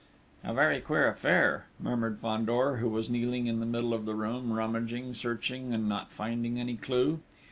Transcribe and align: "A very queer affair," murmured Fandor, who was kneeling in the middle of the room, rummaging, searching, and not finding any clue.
"A 0.43 0.51
very 0.51 0.81
queer 0.81 1.07
affair," 1.09 1.67
murmured 1.79 2.17
Fandor, 2.17 2.77
who 2.77 2.89
was 2.89 3.07
kneeling 3.07 3.45
in 3.45 3.59
the 3.59 3.67
middle 3.67 3.93
of 3.93 4.05
the 4.05 4.15
room, 4.15 4.51
rummaging, 4.51 5.13
searching, 5.13 5.75
and 5.75 5.87
not 5.87 6.11
finding 6.11 6.59
any 6.59 6.75
clue. 6.75 7.19